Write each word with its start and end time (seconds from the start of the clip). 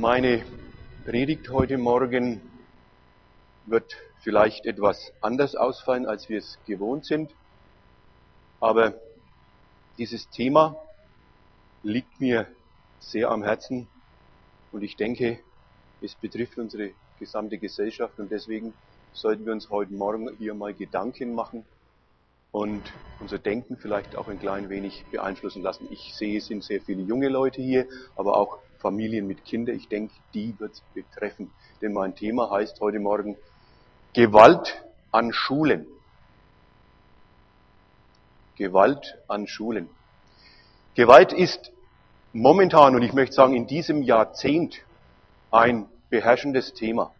Meine 0.00 0.44
Predigt 1.04 1.50
heute 1.50 1.76
Morgen 1.76 2.40
wird 3.66 3.92
vielleicht 4.22 4.64
etwas 4.64 5.12
anders 5.20 5.56
ausfallen, 5.56 6.06
als 6.06 6.28
wir 6.28 6.38
es 6.38 6.56
gewohnt 6.66 7.04
sind. 7.04 7.34
Aber 8.60 8.94
dieses 9.98 10.30
Thema 10.30 10.80
liegt 11.82 12.20
mir 12.20 12.46
sehr 13.00 13.28
am 13.28 13.42
Herzen 13.42 13.88
und 14.70 14.82
ich 14.82 14.94
denke, 14.94 15.40
es 16.00 16.14
betrifft 16.14 16.58
unsere 16.58 16.92
gesamte 17.18 17.58
Gesellschaft 17.58 18.20
und 18.20 18.30
deswegen 18.30 18.74
sollten 19.12 19.46
wir 19.46 19.52
uns 19.52 19.68
heute 19.68 19.94
Morgen 19.94 20.32
hier 20.38 20.54
mal 20.54 20.74
Gedanken 20.74 21.34
machen 21.34 21.66
und 22.52 22.92
unser 23.20 23.38
Denken 23.38 23.76
vielleicht 23.76 24.16
auch 24.16 24.28
ein 24.28 24.38
klein 24.38 24.68
wenig 24.68 25.04
beeinflussen 25.10 25.62
lassen. 25.62 25.88
Ich 25.90 26.14
sehe, 26.14 26.38
es 26.38 26.46
sind 26.46 26.64
sehr 26.64 26.80
viele 26.80 27.02
junge 27.02 27.28
Leute 27.28 27.60
hier, 27.60 27.86
aber 28.16 28.36
auch 28.36 28.58
Familien 28.78 29.26
mit 29.26 29.44
Kindern. 29.44 29.76
Ich 29.76 29.88
denke, 29.88 30.14
die 30.34 30.58
wird 30.58 30.72
es 30.72 30.82
betreffen. 30.94 31.50
Denn 31.82 31.92
mein 31.92 32.14
Thema 32.14 32.50
heißt 32.50 32.80
heute 32.80 33.00
Morgen 33.00 33.36
Gewalt 34.14 34.84
an 35.10 35.32
Schulen. 35.32 35.86
Gewalt 38.56 39.18
an 39.28 39.46
Schulen. 39.46 39.88
Gewalt 40.94 41.32
ist 41.32 41.72
momentan, 42.32 42.94
und 42.94 43.02
ich 43.02 43.12
möchte 43.12 43.34
sagen 43.34 43.54
in 43.54 43.66
diesem 43.66 44.02
Jahrzehnt, 44.02 44.80
ein 45.50 45.86
beherrschendes 46.10 46.74
Thema. 46.74 47.14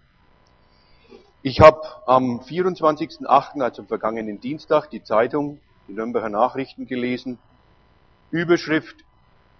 Ich 1.42 1.60
habe 1.60 1.80
am 2.06 2.40
24.08., 2.40 3.62
also 3.62 3.82
am 3.82 3.88
vergangenen 3.88 4.40
Dienstag, 4.40 4.90
die 4.90 5.04
Zeitung, 5.04 5.60
die 5.86 5.92
Nürnberger 5.92 6.28
Nachrichten 6.28 6.86
gelesen. 6.86 7.38
Überschrift 8.32 8.96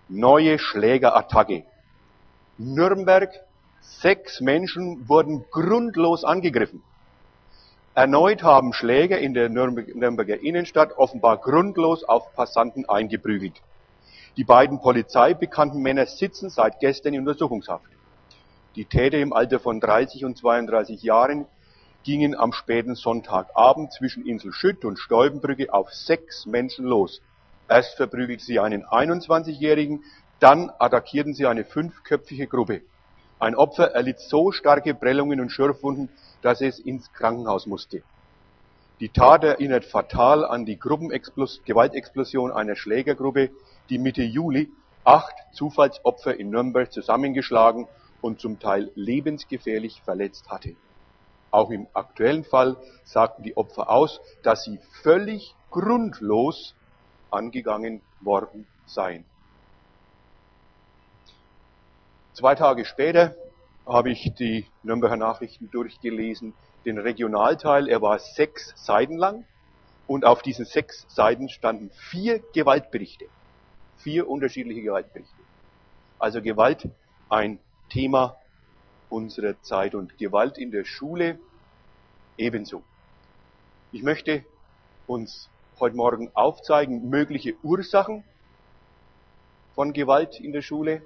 Neue 0.08 0.58
Schlägerattacke. 0.58 1.64
Nürnberg, 2.56 3.30
sechs 3.80 4.40
Menschen 4.40 5.08
wurden 5.08 5.44
grundlos 5.52 6.24
angegriffen. 6.24 6.82
Erneut 7.94 8.42
haben 8.42 8.72
Schläger 8.72 9.18
in 9.18 9.34
der 9.34 9.48
Nürnberger 9.48 10.40
Innenstadt 10.40 10.98
offenbar 10.98 11.36
grundlos 11.36 12.02
auf 12.02 12.34
Passanten 12.34 12.88
eingeprügelt. 12.88 13.54
Die 14.36 14.44
beiden 14.44 14.80
polizeibekannten 14.80 15.80
Männer 15.80 16.06
sitzen 16.06 16.50
seit 16.50 16.80
gestern 16.80 17.14
in 17.14 17.20
Untersuchungshaft. 17.20 17.86
Die 18.74 18.84
Täter 18.84 19.18
im 19.18 19.32
Alter 19.32 19.60
von 19.60 19.78
30 19.78 20.24
und 20.24 20.36
32 20.38 21.02
Jahren 21.02 21.46
gingen 22.04 22.34
am 22.34 22.52
späten 22.52 22.94
Sonntagabend 22.94 23.92
zwischen 23.92 24.26
Insel 24.26 24.52
Schütt 24.52 24.84
und 24.84 24.98
Stolbenbrücke 24.98 25.72
auf 25.72 25.92
sechs 25.92 26.46
Menschen 26.46 26.84
los. 26.84 27.20
Erst 27.68 27.96
verprügelten 27.96 28.44
sie 28.44 28.60
einen 28.60 28.84
21-Jährigen, 28.84 30.04
dann 30.40 30.70
attackierten 30.78 31.34
sie 31.34 31.46
eine 31.46 31.64
fünfköpfige 31.64 32.46
Gruppe. 32.46 32.82
Ein 33.38 33.54
Opfer 33.54 33.92
erlitt 33.92 34.20
so 34.20 34.52
starke 34.52 34.94
Prellungen 34.94 35.40
und 35.40 35.50
Schürfwunden, 35.50 36.08
dass 36.42 36.60
es 36.60 36.78
ins 36.78 37.12
Krankenhaus 37.12 37.66
musste. 37.66 38.02
Die 39.00 39.10
Tat 39.10 39.44
erinnert 39.44 39.84
fatal 39.84 40.44
an 40.44 40.64
die 40.64 40.78
Gewaltexplosion 40.78 42.50
einer 42.50 42.74
Schlägergruppe, 42.74 43.50
die 43.90 43.98
Mitte 43.98 44.22
Juli 44.22 44.72
acht 45.04 45.34
Zufallsopfer 45.52 46.38
in 46.38 46.50
Nürnberg 46.50 46.92
zusammengeschlagen 46.92 47.86
und 48.20 48.40
zum 48.40 48.58
Teil 48.58 48.90
lebensgefährlich 48.94 50.02
verletzt 50.02 50.50
hatte. 50.50 50.74
Auch 51.50 51.70
im 51.70 51.86
aktuellen 51.94 52.44
Fall 52.44 52.76
sagten 53.04 53.42
die 53.42 53.56
Opfer 53.56 53.90
aus, 53.90 54.20
dass 54.42 54.64
sie 54.64 54.78
völlig 55.02 55.54
grundlos 55.70 56.74
angegangen 57.30 58.02
worden 58.20 58.66
seien. 58.86 59.24
Zwei 62.34 62.54
Tage 62.54 62.84
später 62.84 63.34
habe 63.86 64.10
ich 64.10 64.32
die 64.38 64.66
Nürnberger 64.82 65.16
Nachrichten 65.16 65.70
durchgelesen, 65.70 66.54
den 66.84 66.98
Regionalteil, 66.98 67.88
er 67.88 68.00
war 68.00 68.18
sechs 68.18 68.72
Seiten 68.76 69.16
lang 69.16 69.44
und 70.06 70.24
auf 70.24 70.42
diesen 70.42 70.64
sechs 70.64 71.04
Seiten 71.08 71.48
standen 71.48 71.90
vier 71.90 72.40
Gewaltberichte, 72.54 73.26
vier 73.98 74.28
unterschiedliche 74.28 74.82
Gewaltberichte. 74.82 75.42
Also 76.18 76.40
Gewalt 76.40 76.88
ein 77.28 77.58
Thema 77.90 78.37
unserer 79.10 79.60
Zeit 79.62 79.94
und 79.94 80.18
Gewalt 80.18 80.58
in 80.58 80.70
der 80.70 80.84
Schule 80.84 81.38
ebenso. 82.36 82.82
Ich 83.92 84.02
möchte 84.02 84.44
uns 85.06 85.48
heute 85.80 85.96
Morgen 85.96 86.30
aufzeigen 86.34 87.08
mögliche 87.08 87.54
Ursachen 87.62 88.24
von 89.74 89.92
Gewalt 89.92 90.40
in 90.40 90.52
der 90.52 90.62
Schule, 90.62 91.02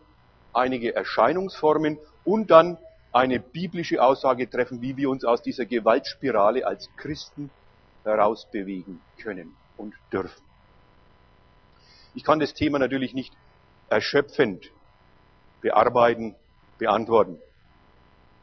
einige 0.52 0.94
Erscheinungsformen 0.94 1.98
und 2.24 2.50
dann 2.50 2.78
eine 3.12 3.38
biblische 3.38 4.02
Aussage 4.02 4.48
treffen, 4.48 4.80
wie 4.80 4.96
wir 4.96 5.10
uns 5.10 5.24
aus 5.24 5.42
dieser 5.42 5.66
Gewaltspirale 5.66 6.66
als 6.66 6.88
Christen 6.96 7.50
herausbewegen 8.04 9.00
können 9.18 9.54
und 9.76 9.94
dürfen. 10.12 10.42
Ich 12.14 12.24
kann 12.24 12.40
das 12.40 12.54
Thema 12.54 12.78
natürlich 12.78 13.14
nicht 13.14 13.32
erschöpfend 13.88 14.70
bearbeiten, 15.60 16.34
beantworten. 16.78 17.38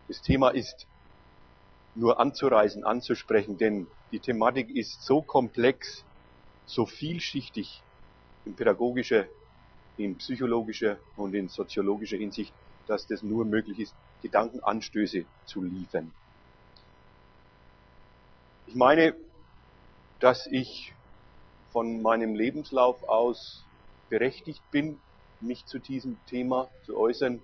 Das 0.10 0.24
Thema 0.24 0.50
ist 0.50 0.88
nur 1.94 2.20
anzureißen, 2.20 2.84
anzusprechen, 2.84 3.60
denn 3.60 3.86
die 4.12 4.20
Thematik 4.20 4.76
ist 4.76 5.04
so 5.04 5.22
komplex, 5.22 6.04
so 6.66 6.88
vielschichtig 6.88 7.84
in 8.44 8.56
pädagogischer, 8.56 9.28
in 9.98 10.18
psychologischer 10.18 10.98
und 11.16 11.36
in 11.36 11.48
soziologischer 11.48 12.18
Hinsicht, 12.18 12.52
dass 12.88 13.06
das 13.06 13.22
nur 13.22 13.46
möglich 13.46 13.80
ist, 13.80 13.94
Gedankenanstöße 14.24 15.26
zu 15.46 15.62
liefern. 15.62 16.12
Ich 18.66 18.74
meine, 18.74 19.16
dass 20.20 20.48
ich 20.48 20.92
von 21.72 22.02
meinem 22.02 22.34
Lebenslauf 22.34 23.08
aus 23.08 23.64
berechtigt 24.10 24.64
bin, 24.72 25.00
mich 25.40 25.68
zu 25.68 25.78
diesem 25.78 26.18
Thema 26.26 26.68
zu 26.88 26.98
äußern. 26.98 27.40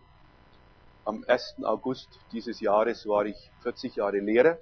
Am 1.06 1.24
1. 1.28 1.64
August 1.64 2.20
dieses 2.32 2.60
Jahres 2.60 3.08
war 3.08 3.26
ich 3.26 3.52
40 3.62 3.98
Jahre 3.98 4.20
Lehrer, 4.20 4.58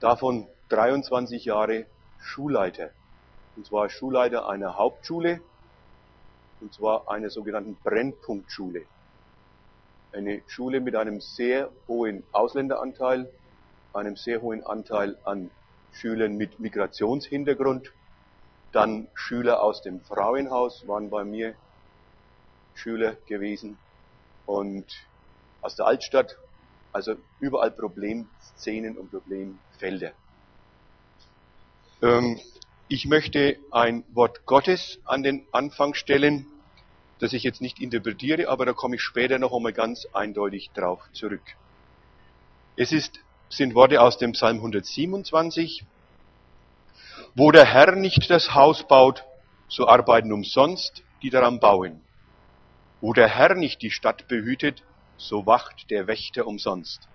davon 0.00 0.48
23 0.70 1.44
Jahre 1.44 1.86
Schulleiter. 2.18 2.90
Und 3.54 3.66
zwar 3.66 3.90
Schulleiter 3.90 4.48
einer 4.48 4.78
Hauptschule, 4.78 5.42
und 6.62 6.72
zwar 6.72 7.10
einer 7.10 7.28
sogenannten 7.28 7.76
Brennpunktschule 7.84 8.86
eine 10.12 10.42
Schule 10.46 10.80
mit 10.80 10.96
einem 10.96 11.20
sehr 11.20 11.70
hohen 11.86 12.22
Ausländeranteil, 12.32 13.30
einem 13.92 14.16
sehr 14.16 14.42
hohen 14.42 14.64
Anteil 14.64 15.16
an 15.24 15.50
Schülern 15.92 16.36
mit 16.36 16.60
Migrationshintergrund. 16.60 17.92
Dann 18.72 19.08
Schüler 19.14 19.62
aus 19.62 19.82
dem 19.82 20.00
Frauenhaus 20.00 20.86
waren 20.86 21.10
bei 21.10 21.24
mir 21.24 21.54
Schüler 22.74 23.16
gewesen 23.26 23.78
und 24.46 24.86
aus 25.62 25.76
der 25.76 25.86
Altstadt, 25.86 26.36
also 26.92 27.14
überall 27.38 27.70
Problemszenen 27.70 28.96
und 28.96 29.10
Problemfelder. 29.10 30.12
Ähm, 32.02 32.40
ich 32.88 33.06
möchte 33.06 33.58
ein 33.70 34.04
Wort 34.12 34.46
Gottes 34.46 34.98
an 35.04 35.22
den 35.22 35.46
Anfang 35.52 35.94
stellen 35.94 36.46
das 37.20 37.34
ich 37.34 37.42
jetzt 37.42 37.60
nicht 37.60 37.80
interpretiere, 37.80 38.48
aber 38.48 38.64
da 38.64 38.72
komme 38.72 38.96
ich 38.96 39.02
später 39.02 39.38
noch 39.38 39.52
einmal 39.52 39.74
ganz 39.74 40.06
eindeutig 40.12 40.70
drauf 40.74 41.00
zurück. 41.12 41.42
Es 42.76 42.92
ist, 42.92 43.20
sind 43.50 43.74
Worte 43.74 44.00
aus 44.00 44.16
dem 44.16 44.32
Psalm 44.32 44.56
127. 44.56 45.84
Wo 47.34 47.52
der 47.52 47.66
Herr 47.66 47.94
nicht 47.94 48.30
das 48.30 48.54
Haus 48.54 48.88
baut, 48.88 49.24
so 49.68 49.86
arbeiten 49.86 50.32
umsonst 50.32 51.02
die 51.22 51.30
daran 51.30 51.60
bauen. 51.60 52.00
Wo 53.00 53.12
der 53.12 53.28
Herr 53.28 53.54
nicht 53.54 53.82
die 53.82 53.90
Stadt 53.90 54.28
behütet, 54.28 54.82
so 55.16 55.46
wacht 55.46 55.90
der 55.90 56.06
Wächter 56.06 56.46
umsonst. 56.46 57.08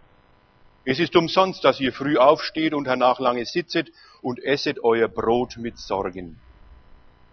Es 0.84 1.00
ist 1.00 1.16
umsonst, 1.16 1.64
dass 1.64 1.80
ihr 1.80 1.94
früh 1.94 2.18
aufsteht 2.18 2.74
und 2.74 2.88
hernach 2.88 3.20
lange 3.20 3.46
sitzet 3.46 3.92
und 4.22 4.44
esset 4.44 4.84
euer 4.84 5.08
Brot 5.08 5.58
mit 5.58 5.78
Sorgen. 5.80 6.40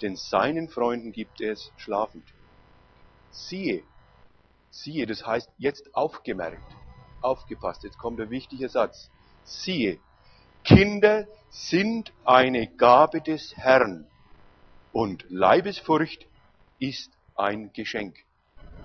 Denn 0.01 0.17
seinen 0.17 0.69
Freunden 0.69 1.13
gibt 1.13 1.41
es 1.41 1.71
schlafend 1.77 2.25
siehe, 3.33 3.83
siehe, 4.71 5.07
das 5.07 5.27
heißt 5.27 5.51
jetzt 5.59 5.95
aufgemerkt, 5.95 6.63
aufgepasst, 7.21 7.83
jetzt 7.83 7.99
kommt 7.99 8.19
der 8.19 8.31
wichtige 8.31 8.69
Satz. 8.69 9.11
Siehe, 9.45 9.99
Kinder 10.65 11.27
sind 11.51 12.13
eine 12.25 12.69
Gabe 12.69 13.21
des 13.21 13.57
Herrn 13.57 14.07
und 14.93 15.25
Leibesfurcht 15.31 16.27
ist 16.79 17.11
ein 17.35 17.73
Geschenk. 17.73 18.17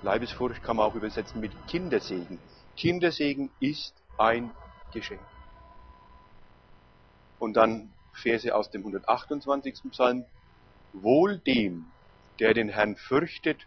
Leibesfurcht 0.02 0.64
kann 0.64 0.78
man 0.78 0.86
auch 0.86 0.96
übersetzen 0.96 1.42
mit 1.42 1.52
Kindersegen. 1.68 2.40
Kindersegen 2.76 3.50
ist 3.60 3.94
ein 4.18 4.52
Geschenk. 4.94 5.22
Und 7.40 7.56
dann 7.56 7.90
Verse 8.14 8.54
aus 8.54 8.70
dem 8.72 8.82
128. 8.82 9.92
Psalm. 9.92 10.26
Wohl 10.94 11.38
dem, 11.40 11.86
der 12.40 12.54
den 12.54 12.70
Herrn 12.70 12.96
fürchtet 12.96 13.66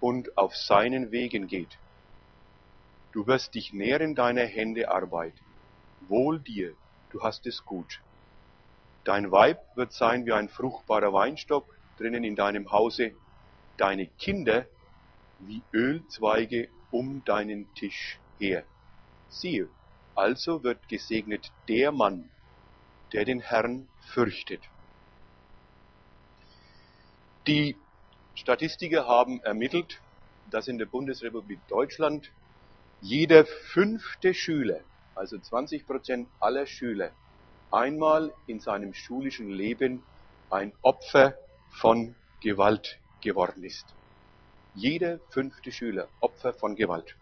und 0.00 0.36
auf 0.38 0.56
seinen 0.56 1.10
Wegen 1.10 1.46
geht. 1.46 1.78
Du 3.12 3.26
wirst 3.26 3.54
dich 3.54 3.72
nähren 3.72 4.14
deiner 4.14 4.44
Hände 4.44 4.90
Arbeit. 4.90 5.34
Wohl 6.08 6.40
dir, 6.40 6.74
du 7.10 7.22
hast 7.22 7.46
es 7.46 7.64
gut. 7.64 8.00
Dein 9.04 9.30
Weib 9.30 9.60
wird 9.76 9.92
sein 9.92 10.26
wie 10.26 10.32
ein 10.32 10.48
fruchtbarer 10.48 11.12
Weinstock 11.12 11.66
drinnen 11.98 12.24
in 12.24 12.36
deinem 12.36 12.72
Hause, 12.72 13.12
deine 13.76 14.06
Kinder 14.06 14.66
wie 15.46 15.62
Ölzweige 15.72 16.68
um 16.90 17.24
deinen 17.24 17.72
Tisch 17.74 18.18
her. 18.38 18.64
Siehe, 19.28 19.68
also 20.14 20.62
wird 20.62 20.88
gesegnet 20.88 21.50
der 21.68 21.92
Mann, 21.92 22.28
der 23.12 23.24
den 23.24 23.40
Herrn 23.40 23.88
fürchtet. 24.00 24.60
Die 27.46 27.76
Statistiker 28.34 29.06
haben 29.06 29.40
ermittelt, 29.42 30.00
dass 30.50 30.68
in 30.68 30.78
der 30.78 30.86
Bundesrepublik 30.86 31.58
Deutschland 31.68 32.30
jeder 33.00 33.44
fünfte 33.44 34.32
Schüler, 34.34 34.80
also 35.14 35.38
20 35.38 35.86
Prozent 35.86 36.28
aller 36.40 36.66
Schüler, 36.66 37.10
einmal 37.70 38.32
in 38.46 38.60
seinem 38.60 38.94
schulischen 38.94 39.50
Leben 39.50 40.02
ein 40.50 40.72
Opfer 40.82 41.34
von 41.70 42.14
Gewalt 42.40 42.98
geworden 43.20 43.64
ist. 43.64 43.84
Jeder 44.74 45.20
fünfte 45.30 45.70
Schüler 45.70 46.08
Opfer 46.20 46.52
von 46.52 46.74
Gewalt. 46.74 47.14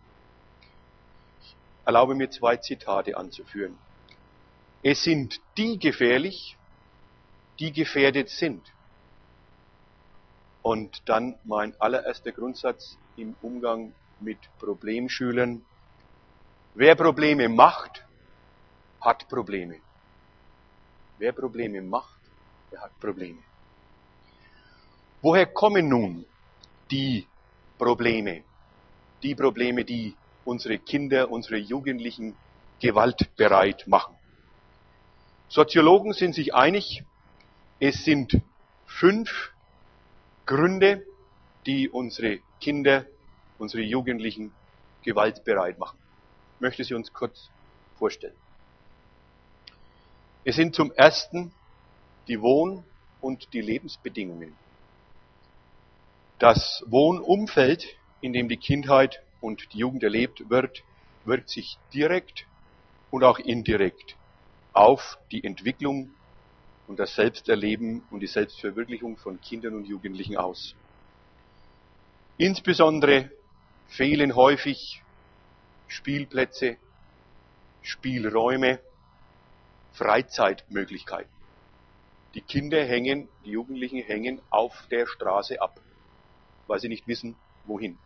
Ich 1.42 1.54
erlaube 1.84 2.14
mir 2.14 2.30
zwei 2.30 2.56
Zitate 2.56 3.16
anzuführen. 3.16 3.78
Es 4.82 5.04
sind 5.04 5.38
die 5.58 5.78
gefährlich, 5.78 6.56
die 7.58 7.72
gefährdet 7.72 8.30
sind. 8.30 8.72
Und 10.62 11.02
dann 11.06 11.38
mein 11.44 11.78
allererster 11.78 12.32
Grundsatz 12.32 12.96
im 13.16 13.36
Umgang 13.42 13.92
mit 14.20 14.38
Problemschülern. 14.58 15.64
Wer 16.74 16.94
Probleme 16.94 17.48
macht, 17.48 18.02
hat 19.00 19.28
Probleme. 19.28 19.80
Wer 21.18 21.32
Probleme 21.32 21.82
macht, 21.82 22.18
der 22.70 22.80
hat 22.80 22.98
Probleme. 22.98 23.42
Woher 25.20 25.46
kommen 25.46 25.88
nun 25.88 26.24
die 26.90 27.26
Probleme? 27.82 28.44
Die 29.24 29.34
Probleme, 29.34 29.84
die 29.84 30.14
unsere 30.44 30.78
Kinder, 30.78 31.32
unsere 31.32 31.56
Jugendlichen 31.56 32.36
gewaltbereit 32.80 33.88
machen. 33.88 34.14
Soziologen 35.48 36.12
sind 36.12 36.36
sich 36.36 36.54
einig, 36.54 37.02
es 37.80 38.04
sind 38.04 38.40
fünf 38.86 39.50
Gründe, 40.46 41.04
die 41.66 41.88
unsere 41.88 42.38
Kinder, 42.60 43.04
unsere 43.58 43.82
Jugendlichen 43.82 44.52
gewaltbereit 45.02 45.76
machen. 45.80 45.98
Ich 46.54 46.60
möchte 46.60 46.84
sie 46.84 46.94
uns 46.94 47.12
kurz 47.12 47.50
vorstellen. 47.98 48.36
Es 50.44 50.54
sind 50.54 50.76
zum 50.76 50.92
ersten 50.92 51.52
die 52.28 52.40
Wohn- 52.40 52.84
und 53.20 53.52
die 53.52 53.60
Lebensbedingungen. 53.60 54.56
Das 56.38 56.82
Wohnumfeld, 56.86 57.86
in 58.20 58.32
dem 58.32 58.48
die 58.48 58.56
Kindheit 58.56 59.22
und 59.40 59.72
die 59.72 59.78
Jugend 59.78 60.02
erlebt 60.02 60.48
wird, 60.50 60.82
wirkt 61.24 61.50
sich 61.50 61.78
direkt 61.92 62.46
und 63.10 63.24
auch 63.24 63.38
indirekt 63.38 64.16
auf 64.72 65.18
die 65.30 65.44
Entwicklung 65.44 66.10
und 66.86 66.98
das 66.98 67.14
Selbsterleben 67.14 68.02
und 68.10 68.20
die 68.20 68.26
Selbstverwirklichung 68.26 69.16
von 69.16 69.40
Kindern 69.40 69.74
und 69.74 69.86
Jugendlichen 69.86 70.36
aus. 70.36 70.74
Insbesondere 72.38 73.30
fehlen 73.88 74.34
häufig 74.34 75.02
Spielplätze, 75.86 76.76
Spielräume, 77.82 78.80
Freizeitmöglichkeiten. 79.92 81.30
Die 82.34 82.40
Kinder 82.40 82.82
hängen, 82.82 83.28
die 83.44 83.50
Jugendlichen 83.50 84.02
hängen 84.02 84.40
auf 84.48 84.86
der 84.90 85.06
Straße 85.06 85.60
ab, 85.60 85.78
weil 86.72 86.80
sie 86.80 86.88
nicht 86.88 87.06
wissen, 87.06 87.36
wohin. 87.66 87.98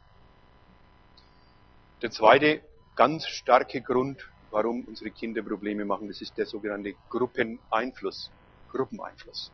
Der 2.03 2.11
zweite 2.11 2.63
ganz 2.97 3.25
starke 3.29 3.81
Grund, 3.81 4.21
warum 4.51 4.83
unsere 4.89 5.13
Kinder 5.13 5.41
Probleme 5.41 5.85
machen, 5.85 6.09
das 6.09 6.21
ist 6.21 6.37
der 6.37 6.47
sogenannte 6.47 6.97
Gruppeneinfluss. 7.09 8.29
Gruppeneinfluss. 8.73 9.53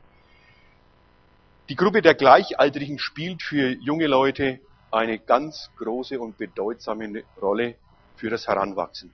Die 1.68 1.76
Gruppe 1.76 2.00
der 2.00 2.14
Gleichaltrigen 2.14 2.98
spielt 2.98 3.42
für 3.42 3.76
junge 3.82 4.06
Leute 4.06 4.60
eine 4.90 5.18
ganz 5.18 5.68
große 5.76 6.18
und 6.18 6.38
bedeutsame 6.38 7.22
Rolle 7.38 7.76
für 8.16 8.30
das 8.30 8.48
Heranwachsen. 8.48 9.12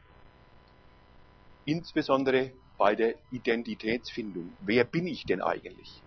Insbesondere 1.65 2.53
bei 2.79 2.95
der 2.95 3.17
Identitätsfindung. 3.33 4.57
Wer 4.61 4.85
bin 4.85 5.09
ich 5.09 5.25
denn 5.27 5.43
eigentlich? 5.43 6.05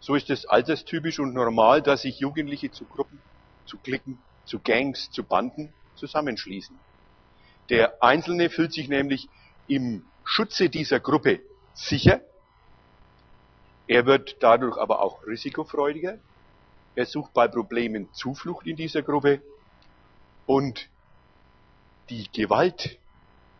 So 0.00 0.14
ist 0.14 0.30
es 0.30 0.46
alterstypisch 0.46 1.18
und 1.18 1.34
normal, 1.34 1.82
dass 1.82 2.02
sich 2.02 2.20
Jugendliche 2.20 2.70
zu 2.70 2.84
Gruppen, 2.84 3.20
zu 3.66 3.78
Klicken, 3.78 4.18
zu 4.44 4.60
Gangs, 4.60 5.10
zu 5.10 5.24
Banden 5.24 5.72
zusammenschließen. 5.96 6.78
Der 7.68 8.02
Einzelne 8.02 8.48
fühlt 8.48 8.72
sich 8.72 8.88
nämlich 8.88 9.28
im 9.66 10.04
Schutze 10.24 10.70
dieser 10.70 11.00
Gruppe 11.00 11.40
sicher. 11.74 12.20
Er 13.86 14.06
wird 14.06 14.36
dadurch 14.40 14.78
aber 14.78 15.02
auch 15.02 15.26
risikofreudiger. 15.26 16.18
Er 16.94 17.06
sucht 17.06 17.32
bei 17.32 17.48
Problemen 17.48 18.12
Zuflucht 18.12 18.66
in 18.66 18.76
dieser 18.76 19.02
Gruppe. 19.02 19.42
Und 20.46 20.88
die 22.08 22.30
Gewalt 22.32 22.98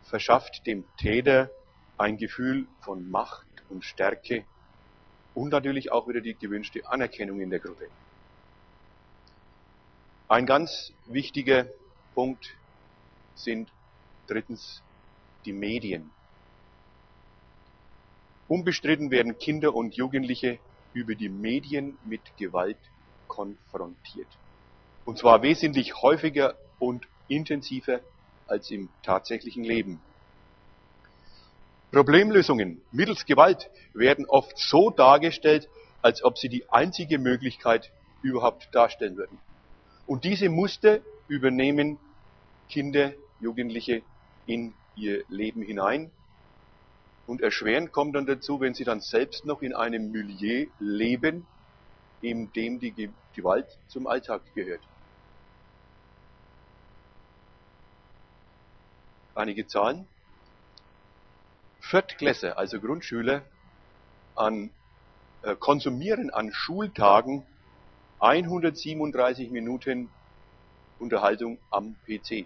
verschafft 0.03 0.65
dem 0.65 0.85
Täter 0.97 1.51
ein 1.97 2.17
Gefühl 2.17 2.67
von 2.81 3.09
Macht 3.09 3.45
und 3.69 3.85
Stärke 3.85 4.45
und 5.33 5.49
natürlich 5.49 5.91
auch 5.91 6.07
wieder 6.07 6.21
die 6.21 6.35
gewünschte 6.35 6.87
Anerkennung 6.89 7.39
in 7.39 7.49
der 7.49 7.59
Gruppe. 7.59 7.87
Ein 10.27 10.45
ganz 10.45 10.91
wichtiger 11.07 11.67
Punkt 12.13 12.55
sind 13.35 13.69
drittens 14.27 14.81
die 15.45 15.53
Medien. 15.53 16.11
Unbestritten 18.47 19.11
werden 19.11 19.37
Kinder 19.37 19.73
und 19.75 19.95
Jugendliche 19.95 20.59
über 20.93 21.15
die 21.15 21.29
Medien 21.29 21.97
mit 22.05 22.21
Gewalt 22.37 22.77
konfrontiert. 23.27 24.27
Und 25.05 25.17
zwar 25.17 25.41
wesentlich 25.41 26.01
häufiger 26.01 26.55
und 26.79 27.07
intensiver 27.27 28.01
als 28.47 28.69
im 28.71 28.89
tatsächlichen 29.03 29.63
Leben. 29.63 29.99
Problemlösungen 31.91 32.81
mittels 32.91 33.25
Gewalt 33.25 33.69
werden 33.93 34.25
oft 34.27 34.57
so 34.57 34.91
dargestellt, 34.91 35.67
als 36.01 36.23
ob 36.23 36.37
sie 36.37 36.49
die 36.49 36.69
einzige 36.69 37.17
Möglichkeit 37.17 37.91
überhaupt 38.21 38.69
darstellen 38.73 39.17
würden. 39.17 39.39
Und 40.05 40.23
diese 40.23 40.49
Muster 40.49 40.99
übernehmen 41.27 41.97
Kinder, 42.69 43.13
Jugendliche 43.39 44.03
in 44.45 44.73
ihr 44.95 45.23
Leben 45.29 45.61
hinein. 45.61 46.11
Und 47.25 47.41
erschwerend 47.41 47.91
kommt 47.91 48.15
dann 48.15 48.25
dazu, 48.25 48.59
wenn 48.59 48.73
sie 48.73 48.83
dann 48.83 49.01
selbst 49.01 49.45
noch 49.45 49.61
in 49.61 49.73
einem 49.73 50.11
Milieu 50.11 50.67
leben, 50.79 51.45
in 52.21 52.51
dem 52.53 52.79
die 52.79 53.11
Gewalt 53.35 53.67
zum 53.87 54.07
Alltag 54.07 54.41
gehört. 54.53 54.81
Einige 59.35 59.67
Zahlen. 59.67 60.07
Viertklässler, 61.89 62.55
also 62.55 62.79
Grundschüler, 62.79 63.41
an, 64.35 64.69
äh, 65.41 65.55
konsumieren 65.55 66.29
an 66.29 66.53
Schultagen 66.53 67.47
137 68.19 69.49
Minuten 69.49 70.11
Unterhaltung 70.99 71.57
am 71.71 71.95
PC. 72.05 72.45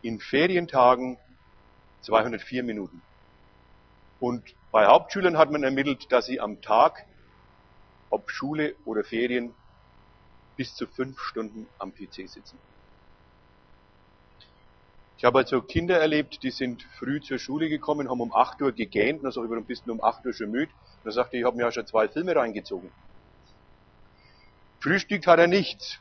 In 0.00 0.20
Ferientagen 0.20 1.18
204 2.00 2.62
Minuten. 2.62 3.02
Und 4.20 4.42
bei 4.72 4.86
Hauptschülern 4.86 5.36
hat 5.36 5.50
man 5.50 5.62
ermittelt, 5.62 6.10
dass 6.10 6.24
sie 6.24 6.40
am 6.40 6.62
Tag, 6.62 7.04
ob 8.08 8.30
Schule 8.30 8.74
oder 8.86 9.04
Ferien, 9.04 9.54
bis 10.56 10.74
zu 10.74 10.86
fünf 10.86 11.20
Stunden 11.20 11.66
am 11.78 11.92
PC 11.92 12.26
sitzen. 12.26 12.58
Ich 15.20 15.24
habe 15.26 15.40
also 15.40 15.60
Kinder 15.60 16.00
erlebt, 16.00 16.42
die 16.42 16.50
sind 16.50 16.82
früh 16.98 17.20
zur 17.20 17.38
Schule 17.38 17.68
gekommen, 17.68 18.08
haben 18.08 18.22
um 18.22 18.34
8 18.34 18.62
Uhr 18.62 18.72
gegähnt, 18.72 19.18
und 19.18 19.24
dann 19.24 19.32
sage 19.32 19.48
ich, 19.48 19.50
warum 19.50 19.66
bist 19.66 19.86
du 19.86 19.92
um 19.92 20.02
8 20.02 20.24
Uhr 20.24 20.32
schon 20.32 20.50
müde? 20.50 20.72
Und 20.72 21.04
dann 21.04 21.12
sagte 21.12 21.36
ich, 21.36 21.42
ich 21.42 21.46
habe 21.46 21.58
mir 21.58 21.64
ja 21.64 21.72
schon 21.72 21.86
zwei 21.86 22.08
Filme 22.08 22.34
reingezogen. 22.34 22.90
Frühstückt 24.80 25.26
hat 25.26 25.38
er 25.38 25.46
nichts, 25.46 25.98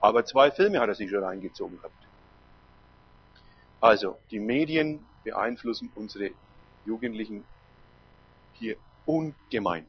aber 0.00 0.24
zwei 0.24 0.50
Filme 0.50 0.80
hat 0.80 0.88
er 0.88 0.94
sich 0.94 1.10
schon 1.10 1.22
reingezogen 1.22 1.76
gehabt. 1.76 1.92
Also, 3.78 4.16
die 4.30 4.40
Medien 4.40 5.04
beeinflussen 5.22 5.92
unsere 5.94 6.30
Jugendlichen 6.86 7.44
hier 8.54 8.76
ungemein. 9.04 9.84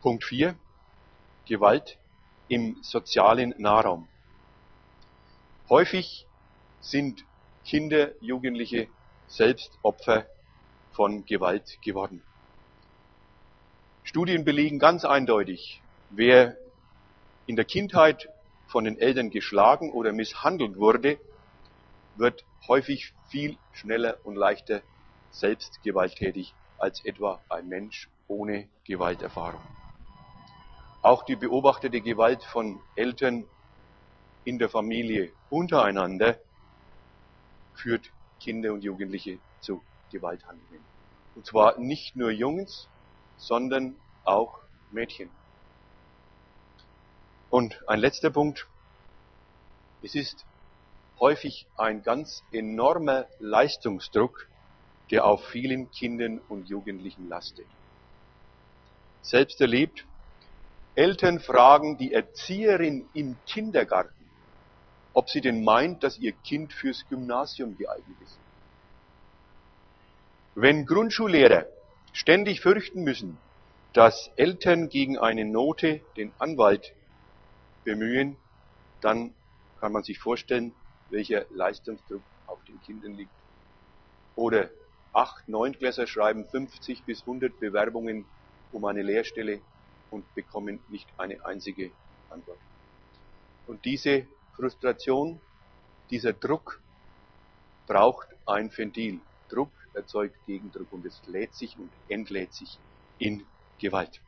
Punkt 0.00 0.24
4. 0.24 0.54
Gewalt 1.44 1.98
im 2.48 2.82
sozialen 2.82 3.52
Nahraum. 3.58 4.08
Häufig 5.72 6.26
sind 6.82 7.24
Kinder, 7.64 8.12
Jugendliche 8.20 8.88
selbst 9.26 9.70
Opfer 9.80 10.26
von 10.92 11.24
Gewalt 11.24 11.80
geworden. 11.80 12.22
Studien 14.04 14.44
belegen 14.44 14.78
ganz 14.78 15.06
eindeutig, 15.06 15.80
wer 16.10 16.58
in 17.46 17.56
der 17.56 17.64
Kindheit 17.64 18.28
von 18.66 18.84
den 18.84 18.98
Eltern 18.98 19.30
geschlagen 19.30 19.90
oder 19.92 20.12
misshandelt 20.12 20.76
wurde, 20.76 21.18
wird 22.16 22.44
häufig 22.68 23.14
viel 23.30 23.56
schneller 23.72 24.18
und 24.24 24.36
leichter 24.36 24.82
selbst 25.30 25.82
gewalttätig 25.82 26.54
als 26.76 27.02
etwa 27.02 27.42
ein 27.48 27.66
Mensch 27.68 28.10
ohne 28.28 28.68
Gewalterfahrung. 28.84 29.62
Auch 31.00 31.24
die 31.24 31.36
beobachtete 31.36 32.02
Gewalt 32.02 32.44
von 32.44 32.78
Eltern 32.94 33.48
in 34.44 34.58
der 34.58 34.68
Familie 34.68 35.32
untereinander 35.50 36.38
führt 37.74 38.10
Kinder 38.40 38.72
und 38.72 38.82
Jugendliche 38.82 39.38
zu 39.60 39.82
Gewalthandlungen. 40.10 40.84
Und 41.34 41.46
zwar 41.46 41.78
nicht 41.78 42.16
nur 42.16 42.30
Jungs, 42.30 42.88
sondern 43.38 43.96
auch 44.24 44.58
Mädchen. 44.90 45.30
Und 47.50 47.80
ein 47.88 48.00
letzter 48.00 48.30
Punkt. 48.30 48.66
Es 50.02 50.14
ist 50.14 50.44
häufig 51.20 51.66
ein 51.76 52.02
ganz 52.02 52.42
enormer 52.52 53.26
Leistungsdruck, 53.38 54.48
der 55.10 55.24
auf 55.24 55.44
vielen 55.46 55.90
Kindern 55.90 56.40
und 56.48 56.68
Jugendlichen 56.68 57.28
lastet. 57.28 57.66
Selbst 59.22 59.60
erlebt, 59.60 60.04
Eltern 60.94 61.40
fragen 61.40 61.96
die 61.96 62.12
Erzieherin 62.12 63.08
im 63.14 63.36
Kindergarten, 63.46 64.21
ob 65.14 65.28
sie 65.28 65.40
denn 65.40 65.64
meint, 65.64 66.02
dass 66.02 66.18
ihr 66.18 66.32
Kind 66.32 66.72
fürs 66.72 67.04
Gymnasium 67.08 67.76
geeignet 67.76 68.16
ist. 68.22 68.38
Wenn 70.54 70.86
Grundschullehrer 70.86 71.66
ständig 72.12 72.60
fürchten 72.60 73.02
müssen, 73.02 73.38
dass 73.92 74.30
Eltern 74.36 74.88
gegen 74.88 75.18
eine 75.18 75.44
Note 75.44 76.00
den 76.16 76.32
Anwalt 76.38 76.92
bemühen, 77.84 78.36
dann 79.00 79.34
kann 79.80 79.92
man 79.92 80.02
sich 80.02 80.18
vorstellen, 80.18 80.72
welcher 81.10 81.44
Leistungsdruck 81.50 82.22
auf 82.46 82.62
den 82.64 82.80
Kindern 82.82 83.14
liegt. 83.14 83.32
Oder 84.36 84.70
acht, 85.12 85.48
neunklässler 85.48 86.06
schreiben 86.06 86.46
50 86.46 87.04
bis 87.04 87.20
100 87.22 87.58
Bewerbungen 87.60 88.24
um 88.72 88.84
eine 88.84 89.02
Lehrstelle 89.02 89.60
und 90.10 90.34
bekommen 90.34 90.80
nicht 90.88 91.08
eine 91.18 91.44
einzige 91.44 91.90
Antwort. 92.30 92.58
Und 93.66 93.84
diese 93.84 94.26
Frustration, 94.56 95.40
dieser 96.10 96.32
Druck 96.32 96.80
braucht 97.86 98.28
ein 98.46 98.70
Ventil. 98.76 99.20
Druck 99.48 99.70
erzeugt 99.94 100.36
Gegendruck 100.46 100.92
und 100.92 101.04
es 101.04 101.20
lädt 101.26 101.54
sich 101.54 101.76
und 101.78 101.90
entlädt 102.08 102.52
sich 102.52 102.78
in 103.18 103.44
Gewalt. 103.78 104.20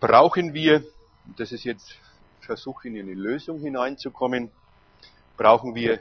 Brauchen 0.00 0.54
wir, 0.54 0.84
das 1.36 1.52
ist 1.52 1.64
jetzt 1.64 1.98
Versuch 2.40 2.84
in 2.84 2.98
eine 2.98 3.14
Lösung 3.14 3.58
hineinzukommen, 3.60 4.50
brauchen 5.36 5.74
wir 5.74 6.00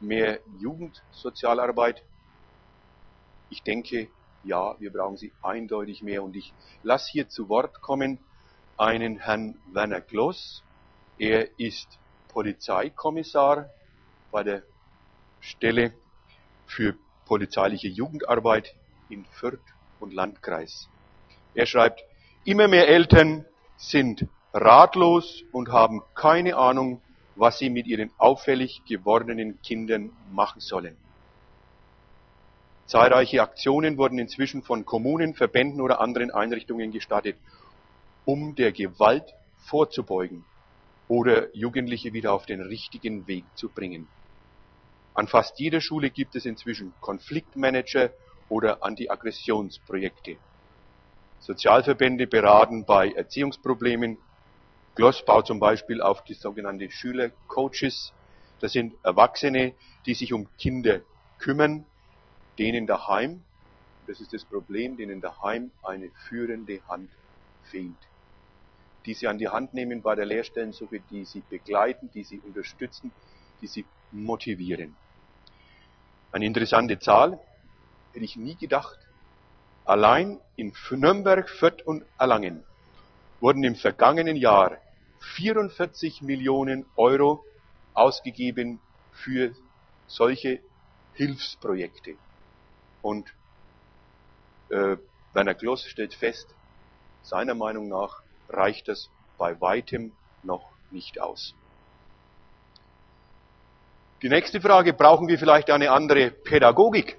mehr 0.00 0.40
Jugendsozialarbeit? 0.58 2.02
Ich 3.50 3.62
denke, 3.62 4.08
ja, 4.44 4.78
wir 4.80 4.92
brauchen 4.92 5.16
sie 5.16 5.32
eindeutig 5.42 6.02
mehr. 6.02 6.22
Und 6.22 6.36
ich 6.36 6.52
lasse 6.82 7.10
hier 7.10 7.28
zu 7.28 7.48
Wort 7.48 7.80
kommen 7.80 8.18
einen 8.76 9.18
Herrn 9.18 9.56
Werner 9.72 10.00
Kloss. 10.00 10.62
Er 11.18 11.58
ist 11.58 11.98
Polizeikommissar 12.28 13.70
bei 14.30 14.42
der 14.42 14.62
Stelle 15.40 15.92
für 16.66 16.94
polizeiliche 17.26 17.88
Jugendarbeit 17.88 18.74
in 19.08 19.24
Fürth 19.26 19.60
und 20.00 20.12
Landkreis. 20.12 20.88
Er 21.54 21.66
schreibt, 21.66 22.02
immer 22.44 22.68
mehr 22.68 22.88
Eltern 22.88 23.44
sind 23.76 24.26
ratlos 24.52 25.42
und 25.52 25.70
haben 25.70 26.02
keine 26.14 26.56
Ahnung, 26.56 27.02
was 27.36 27.58
sie 27.58 27.70
mit 27.70 27.86
ihren 27.86 28.10
auffällig 28.18 28.82
gewordenen 28.86 29.60
Kindern 29.62 30.10
machen 30.30 30.60
sollen. 30.60 30.96
Zahlreiche 32.86 33.40
Aktionen 33.40 33.96
wurden 33.96 34.18
inzwischen 34.18 34.62
von 34.62 34.84
Kommunen, 34.84 35.34
Verbänden 35.34 35.80
oder 35.80 36.00
anderen 36.00 36.30
Einrichtungen 36.30 36.92
gestartet, 36.92 37.36
um 38.24 38.54
der 38.54 38.72
Gewalt 38.72 39.34
vorzubeugen 39.58 40.44
oder 41.08 41.54
Jugendliche 41.54 42.12
wieder 42.12 42.32
auf 42.32 42.46
den 42.46 42.60
richtigen 42.60 43.26
Weg 43.26 43.44
zu 43.54 43.68
bringen. 43.68 44.08
An 45.14 45.28
fast 45.28 45.58
jeder 45.58 45.80
Schule 45.80 46.10
gibt 46.10 46.34
es 46.36 46.46
inzwischen 46.46 46.94
Konfliktmanager 47.00 48.10
oder 48.48 48.82
Antiaggressionsprojekte. 48.82 50.36
Sozialverbände 51.40 52.26
beraten 52.26 52.84
bei 52.84 53.10
Erziehungsproblemen. 53.10 54.16
Gloss 54.94 55.24
baut 55.24 55.46
zum 55.46 55.58
Beispiel 55.58 56.00
auf 56.00 56.22
die 56.24 56.34
sogenannte 56.34 56.90
Schülercoaches. 56.90 58.12
Das 58.60 58.72
sind 58.72 58.94
Erwachsene, 59.02 59.74
die 60.06 60.14
sich 60.14 60.32
um 60.32 60.46
Kinder 60.58 61.00
kümmern, 61.38 61.84
denen 62.58 62.86
daheim, 62.86 63.42
das 64.06 64.20
ist 64.20 64.32
das 64.32 64.44
Problem, 64.44 64.96
denen 64.96 65.20
daheim 65.20 65.72
eine 65.82 66.10
führende 66.28 66.80
Hand 66.88 67.10
fehlt. 67.64 68.11
Die 69.06 69.14
sie 69.14 69.26
an 69.26 69.38
die 69.38 69.48
Hand 69.48 69.74
nehmen 69.74 70.02
bei 70.02 70.14
der 70.14 70.26
Lehrstellensuche, 70.26 71.00
die 71.10 71.24
sie 71.24 71.42
begleiten, 71.48 72.10
die 72.14 72.24
sie 72.24 72.40
unterstützen, 72.40 73.12
die 73.60 73.66
sie 73.66 73.84
motivieren. 74.10 74.96
Eine 76.30 76.46
interessante 76.46 76.98
Zahl, 76.98 77.38
hätte 78.12 78.24
ich 78.24 78.36
nie 78.36 78.56
gedacht. 78.56 78.98
Allein 79.84 80.40
in 80.56 80.72
Nürnberg, 80.90 81.48
Fürth 81.48 81.82
und 81.82 82.04
Erlangen 82.18 82.62
wurden 83.40 83.64
im 83.64 83.74
vergangenen 83.74 84.36
Jahr 84.36 84.78
44 85.34 86.22
Millionen 86.22 86.86
Euro 86.96 87.44
ausgegeben 87.94 88.80
für 89.12 89.52
solche 90.06 90.60
Hilfsprojekte. 91.14 92.14
Und 93.02 93.28
äh, 94.70 94.96
Werner 95.34 95.54
Kloss 95.54 95.84
stellt 95.84 96.14
fest, 96.14 96.46
seiner 97.22 97.54
Meinung 97.54 97.88
nach 97.88 98.21
reicht 98.52 98.88
das 98.88 99.08
bei 99.38 99.60
weitem 99.60 100.12
noch 100.42 100.70
nicht 100.90 101.20
aus. 101.20 101.54
Die 104.22 104.28
nächste 104.28 104.60
Frage, 104.60 104.92
brauchen 104.92 105.26
wir 105.26 105.38
vielleicht 105.38 105.70
eine 105.70 105.90
andere 105.90 106.30
Pädagogik? 106.30 107.18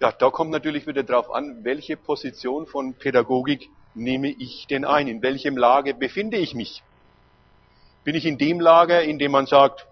Ja, 0.00 0.12
da 0.12 0.30
kommt 0.30 0.50
natürlich 0.50 0.86
wieder 0.86 1.02
darauf 1.02 1.30
an, 1.30 1.64
welche 1.64 1.96
Position 1.96 2.66
von 2.66 2.94
Pädagogik 2.94 3.68
nehme 3.94 4.28
ich 4.28 4.66
denn 4.68 4.84
ein? 4.84 5.08
In 5.08 5.22
welchem 5.22 5.56
Lager 5.56 5.92
befinde 5.92 6.36
ich 6.36 6.54
mich? 6.54 6.82
Bin 8.04 8.14
ich 8.14 8.24
in 8.24 8.38
dem 8.38 8.60
Lager, 8.60 9.02
in 9.02 9.18
dem 9.18 9.32
man 9.32 9.46
sagt, 9.46 9.86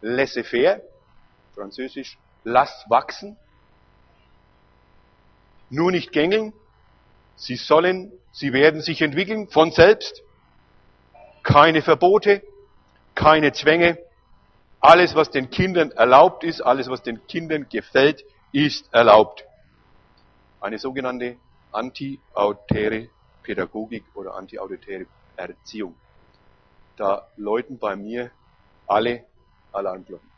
laissez-faire, 0.00 0.80
französisch, 1.54 2.18
lass 2.42 2.86
wachsen, 2.88 3.36
nur 5.70 5.92
nicht 5.92 6.12
gängeln, 6.12 6.52
sie 7.36 7.56
sollen, 7.56 8.12
sie 8.32 8.52
werden 8.52 8.80
sich 8.80 9.02
entwickeln 9.02 9.48
von 9.48 9.70
selbst, 9.72 10.22
keine 11.42 11.82
Verbote, 11.82 12.42
keine 13.14 13.52
Zwänge, 13.52 13.98
alles, 14.80 15.14
was 15.14 15.30
den 15.30 15.50
Kindern 15.50 15.92
erlaubt 15.92 16.42
ist, 16.44 16.60
alles, 16.60 16.88
was 16.88 17.02
den 17.02 17.24
Kindern 17.26 17.68
gefällt, 17.68 18.24
ist 18.52 18.92
erlaubt. 18.92 19.44
Eine 20.60 20.78
sogenannte 20.78 21.36
anti-autäre 21.70 23.08
Pädagogik 23.42 24.04
oder 24.14 24.34
anti-autoritäre 24.34 25.06
Erziehung. 25.36 25.94
Da 26.96 27.28
läuten 27.36 27.78
bei 27.78 27.96
mir 27.96 28.30
alle 28.86 29.24
Alarmglocken. 29.72 30.30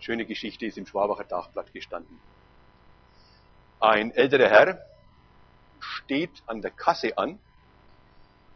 Schöne 0.00 0.26
Geschichte 0.26 0.66
ist 0.66 0.76
im 0.78 0.86
Schwabacher 0.86 1.24
Dachblatt 1.24 1.72
gestanden. 1.72 2.18
Ein 3.82 4.12
älterer 4.12 4.48
Herr 4.48 4.80
steht 5.80 6.30
an 6.46 6.62
der 6.62 6.70
Kasse 6.70 7.18
an, 7.18 7.40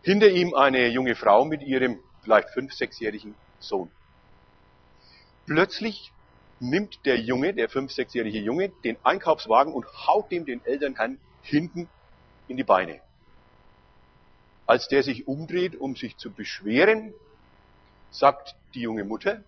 hinter 0.02 0.28
ihm 0.28 0.54
eine 0.54 0.86
junge 0.86 1.16
Frau 1.16 1.44
mit 1.44 1.62
ihrem 1.62 1.98
vielleicht 2.22 2.50
fünf-, 2.50 2.72
sechsjährigen 2.72 3.34
Sohn. 3.58 3.90
Plötzlich 5.46 6.12
nimmt 6.60 7.04
der 7.06 7.18
Junge, 7.18 7.54
der 7.54 7.68
fünf-, 7.68 7.90
sechsjährige 7.90 8.38
Junge, 8.38 8.68
den 8.84 8.98
Einkaufswagen 9.02 9.72
und 9.72 9.84
haut 10.06 10.30
dem 10.30 10.44
den 10.44 10.64
Elternherrn 10.64 11.18
hinten 11.42 11.88
in 12.46 12.56
die 12.56 12.62
Beine. 12.62 13.00
Als 14.64 14.86
der 14.86 15.02
sich 15.02 15.26
umdreht, 15.26 15.74
um 15.74 15.96
sich 15.96 16.16
zu 16.18 16.30
beschweren, 16.30 17.12
sagt 18.12 18.54
die 18.74 18.82
junge 18.82 19.02
Mutter, 19.02 19.42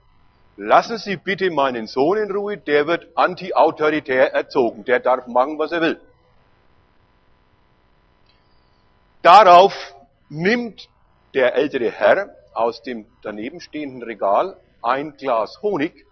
lassen 0.59 0.99
Sie 0.99 1.17
bitte 1.17 1.51
meinen 1.51 1.87
Sohn 1.87 2.19
in 2.19 2.31
Ruhe, 2.31 2.59
der 2.59 2.87
wird 2.87 3.07
anti-autoritär 3.17 4.35
erzogen, 4.35 4.85
der 4.85 4.99
darf 4.99 5.27
machen, 5.29 5.59
was 5.59 5.73
er 5.73 5.81
will. 5.81 6.01
Darauf 9.23 9.73
nimmt 10.29 10.89
der 11.33 11.55
ältere 11.55 11.91
Herr 11.91 12.35
aus 12.55 12.83
dem 12.83 13.07
danebenstehenden 13.23 14.03
Regal 14.03 14.57
ein 14.83 15.17
Glas 15.17 15.63
Honig, 15.63 16.07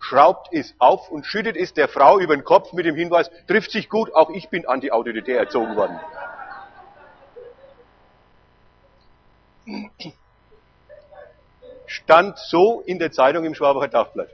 schraubt 0.00 0.48
es 0.52 0.74
auf 0.78 1.10
und 1.10 1.26
schüttet 1.26 1.56
es 1.56 1.74
der 1.74 1.88
Frau 1.88 2.18
über 2.18 2.34
den 2.36 2.44
Kopf 2.44 2.72
mit 2.72 2.86
dem 2.86 2.96
Hinweis, 2.96 3.30
trifft 3.46 3.70
sich 3.70 3.88
gut, 3.88 4.14
auch 4.14 4.30
ich 4.30 4.48
bin 4.48 4.66
antiautoritär 4.66 5.38
erzogen 5.38 5.76
worden. 5.76 6.00
Stand 11.94 12.36
so 12.38 12.80
in 12.80 12.98
der 12.98 13.12
Zeitung 13.12 13.44
im 13.44 13.54
Schwabacher 13.54 13.88
Tagblatt. 13.88 14.28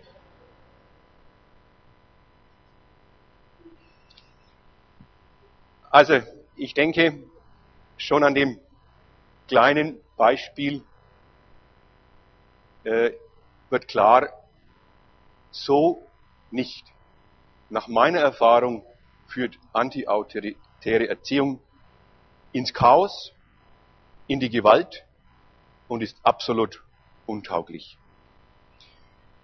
Also, 5.90 6.22
ich 6.56 6.72
denke, 6.72 7.22
schon 7.98 8.24
an 8.24 8.34
dem 8.34 8.58
kleinen 9.46 10.00
Beispiel 10.16 10.82
äh, 12.84 13.10
wird 13.68 13.88
klar, 13.88 14.30
so 15.50 16.06
nicht. 16.50 16.86
Nach 17.68 17.88
meiner 17.88 18.20
Erfahrung 18.20 18.86
führt 19.26 19.58
antiautoritäre 19.74 21.08
Erziehung 21.08 21.60
ins 22.52 22.72
Chaos, 22.72 23.32
in 24.28 24.40
die 24.40 24.48
Gewalt 24.48 25.04
und 25.88 26.02
ist 26.02 26.16
absolut 26.22 26.82
untauglich. 27.30 27.96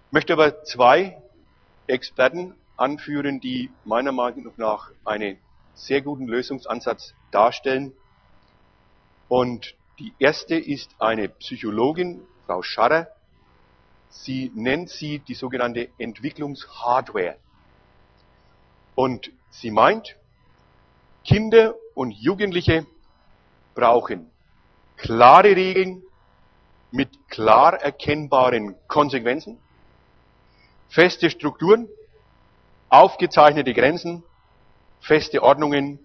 Ich 0.07 0.11
möchte 0.11 0.33
aber 0.33 0.63
zwei 0.63 1.21
Experten 1.87 2.55
anführen, 2.75 3.39
die 3.39 3.71
meiner 3.85 4.11
Meinung 4.11 4.51
nach 4.57 4.91
einen 5.05 5.37
sehr 5.73 6.01
guten 6.01 6.27
Lösungsansatz 6.27 7.13
darstellen. 7.31 7.93
Und 9.29 9.75
die 9.99 10.13
erste 10.19 10.55
ist 10.55 10.91
eine 10.99 11.29
Psychologin, 11.29 12.21
Frau 12.45 12.61
Scharrer. 12.61 13.07
Sie 14.09 14.51
nennt 14.53 14.89
sie 14.89 15.19
die 15.19 15.33
sogenannte 15.33 15.89
Entwicklungshardware. 15.97 17.37
Und 18.95 19.31
sie 19.49 19.71
meint, 19.71 20.15
Kinder 21.23 21.75
und 21.93 22.11
Jugendliche 22.11 22.85
brauchen 23.75 24.31
klare 24.97 25.55
Regeln 25.55 26.03
mit 26.91 27.29
klar 27.29 27.73
erkennbaren 27.81 28.75
Konsequenzen, 28.87 29.59
feste 30.89 31.29
Strukturen, 31.29 31.87
aufgezeichnete 32.89 33.73
Grenzen, 33.73 34.23
feste 35.01 35.43
Ordnungen 35.43 35.99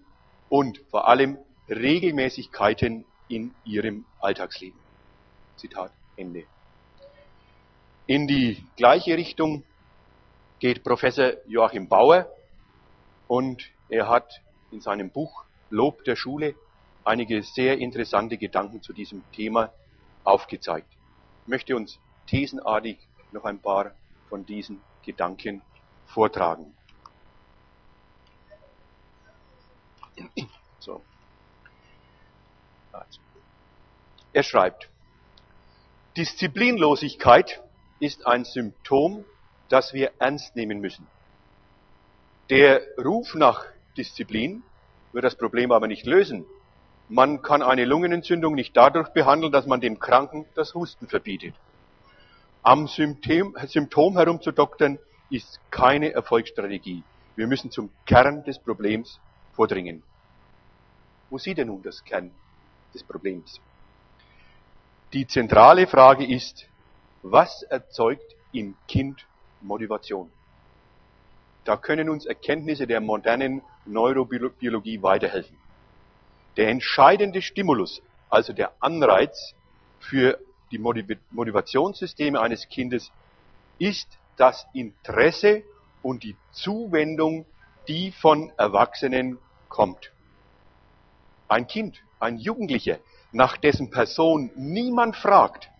und 0.49 0.79
vor 0.91 1.09
allem 1.09 1.39
Regelmäßigkeiten 1.69 3.05
in 3.29 3.55
ihrem 3.65 4.05
Alltagsleben. 4.21 4.79
Zitat 5.57 5.93
Ende. 6.17 6.45
In 8.07 8.27
die 8.27 8.65
gleiche 8.77 9.17
Richtung 9.17 9.63
geht 10.59 10.83
Professor 10.83 11.33
Joachim 11.47 11.89
Bauer 11.89 12.29
und 13.29 13.71
er 13.89 14.09
hat 14.09 14.43
in 14.71 14.81
seinem 14.81 15.11
Buch 15.11 15.45
Lob 15.71 16.05
der 16.05 16.17
Schule 16.17 16.55
einige 17.05 17.43
sehr 17.43 17.79
interessante 17.79 18.37
Gedanken 18.37 18.83
zu 18.83 18.93
diesem 18.93 19.23
Thema 19.33 19.73
aufgezeigt. 20.25 20.89
Ich 21.43 21.49
möchte 21.49 21.77
uns 21.77 21.99
thesenartig 22.27 22.99
noch 23.33 23.45
ein 23.45 23.59
paar 23.59 23.93
von 24.29 24.47
diesen 24.47 24.81
Gedanken 25.05 25.63
vortragen. 26.07 26.75
So. 30.79 31.01
Also. 32.91 33.21
Er 34.33 34.43
schreibt, 34.43 34.89
Disziplinlosigkeit 36.17 37.63
ist 38.01 38.27
ein 38.27 38.45
Symptom, 38.45 39.25
das 39.69 39.93
wir 39.95 40.11
ernst 40.19 40.57
nehmen 40.57 40.81
müssen. 40.81 41.07
Der 42.51 42.83
Ruf 42.99 43.35
nach 43.35 43.65
Disziplin 43.97 44.65
wird 45.13 45.25
das 45.25 45.37
Problem 45.37 45.71
aber 45.71 45.87
nicht 45.87 46.05
lösen. 46.05 46.45
Man 47.09 47.43
kann 47.43 47.63
eine 47.63 47.85
Lungenentzündung 47.85 48.55
nicht 48.55 48.77
dadurch 48.77 49.09
behandeln, 49.11 49.53
dass 49.53 49.67
man 49.67 49.81
dem 49.81 49.99
Kranken 49.99 50.47
das 50.55 50.75
Husten 50.75 51.09
verbietet. 51.09 51.55
Am 52.63 52.87
Symptom, 52.87 53.57
Symptom 53.67 54.17
herumzudoktern 54.17 54.99
ist 55.31 55.61
keine 55.71 56.13
Erfolgsstrategie. 56.13 57.03
Wir 57.35 57.47
müssen 57.47 57.71
zum 57.71 57.91
Kern 58.07 58.45
des 58.45 58.59
Problems 58.59 59.19
vordringen. 59.53 60.03
Wo 61.31 61.39
sieht 61.39 61.59
er 61.59 61.65
nun 61.65 61.83
das 61.83 62.05
Kern 62.05 62.31
des 62.95 63.03
Problems? 63.03 63.61
Die 65.13 65.27
zentrale 65.27 65.87
Frage 65.87 66.27
ist, 66.27 66.67
was 67.23 67.63
erzeugt 67.63 68.37
im 68.53 68.75
Kind 68.87 69.27
Motivation? 69.61 70.31
Da 71.65 71.77
können 71.77 72.09
uns 72.09 72.27
Erkenntnisse 72.27 72.87
der 72.87 73.01
modernen 73.01 73.63
Neurobiologie 73.87 75.03
weiterhelfen. 75.03 75.57
Der 76.57 76.69
entscheidende 76.69 77.41
Stimulus, 77.41 78.03
also 78.29 78.53
der 78.53 78.73
Anreiz 78.81 79.55
für 80.01 80.39
die 80.71 80.79
Motivationssysteme 80.79 82.41
eines 82.41 82.69
Kindes, 82.69 83.11
ist 83.79 84.19
das 84.37 84.67
Interesse 84.73 85.63
und 86.03 86.23
die 86.23 86.37
Zuwendung, 86.53 87.47
die 87.89 88.13
von 88.13 88.53
Erwachsenen 88.57 89.39
kommt. 89.69 90.13
Ein 91.49 91.67
Kind, 91.67 92.03
ein 92.21 92.39
Jugendlicher, 92.39 92.99
nach 93.33 93.57
dessen 93.57 93.91
Person 93.91 94.51
niemand 94.55 95.17
fragt, 95.17 95.71